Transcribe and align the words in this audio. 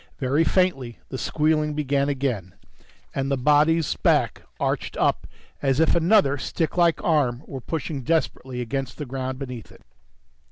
Very 0.17 0.43
faintly, 0.43 0.97
the 1.09 1.17
squealing 1.19 1.75
began 1.75 2.09
again, 2.09 2.55
and 3.13 3.29
the 3.29 3.37
body's 3.37 3.95
back 3.97 4.41
arched 4.59 4.97
up 4.97 5.27
as 5.61 5.79
if 5.79 5.93
another 5.93 6.37
sticklike 6.39 7.03
arm 7.03 7.43
were 7.45 7.61
pushing 7.61 8.01
desperately 8.01 8.61
against 8.61 8.97
the 8.97 9.05
ground 9.05 9.37
beneath 9.37 9.71
it. 9.71 9.83